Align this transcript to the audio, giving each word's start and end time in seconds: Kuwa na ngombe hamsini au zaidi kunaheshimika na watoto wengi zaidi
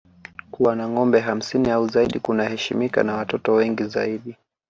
Kuwa 0.51 0.75
na 0.75 0.89
ngombe 0.89 1.19
hamsini 1.19 1.69
au 1.71 1.87
zaidi 1.87 2.19
kunaheshimika 2.19 3.03
na 3.03 3.13
watoto 3.15 3.53
wengi 3.53 3.83
zaidi 3.83 4.35